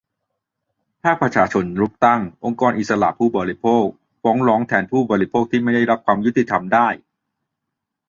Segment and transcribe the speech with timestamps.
[1.03, 3.85] ภาคประชาชนรุกตั้ง "องค์กรอิสระผู้บริโภค"
[4.21, 6.87] ฟ้องร้องแทนผู้บริโภคที่ไม่ได้รับความยุติธรรมได้